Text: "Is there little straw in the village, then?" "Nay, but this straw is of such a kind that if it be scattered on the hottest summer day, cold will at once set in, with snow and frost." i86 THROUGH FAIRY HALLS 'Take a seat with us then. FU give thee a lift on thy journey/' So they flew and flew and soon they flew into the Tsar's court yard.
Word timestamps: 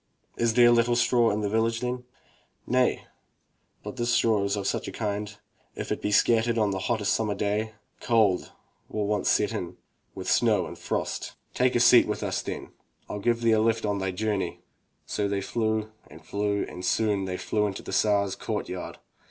"Is 0.35 0.55
there 0.55 0.71
little 0.71 0.95
straw 0.95 1.29
in 1.29 1.41
the 1.41 1.47
village, 1.47 1.79
then?" 1.81 2.05
"Nay, 2.65 3.05
but 3.83 3.97
this 3.97 4.09
straw 4.11 4.43
is 4.45 4.55
of 4.55 4.65
such 4.65 4.87
a 4.87 4.91
kind 4.91 5.27
that 5.27 5.37
if 5.75 5.91
it 5.91 6.01
be 6.01 6.11
scattered 6.11 6.57
on 6.57 6.71
the 6.71 6.79
hottest 6.89 7.13
summer 7.13 7.35
day, 7.35 7.73
cold 7.99 8.51
will 8.89 9.03
at 9.03 9.07
once 9.09 9.29
set 9.29 9.53
in, 9.53 9.77
with 10.15 10.27
snow 10.27 10.65
and 10.65 10.79
frost." 10.79 11.21
i86 11.21 11.21
THROUGH 11.21 11.29
FAIRY 11.29 11.37
HALLS 11.37 11.39
'Take 11.53 11.75
a 11.75 11.79
seat 11.79 12.07
with 12.07 12.23
us 12.23 12.41
then. 12.41 12.71
FU 13.07 13.19
give 13.19 13.41
thee 13.41 13.51
a 13.51 13.61
lift 13.61 13.85
on 13.85 13.99
thy 13.99 14.09
journey/' 14.11 14.61
So 15.05 15.27
they 15.27 15.39
flew 15.39 15.91
and 16.07 16.25
flew 16.25 16.63
and 16.67 16.83
soon 16.83 17.25
they 17.25 17.37
flew 17.37 17.67
into 17.67 17.83
the 17.83 17.91
Tsar's 17.93 18.35
court 18.35 18.67
yard. 18.69 18.97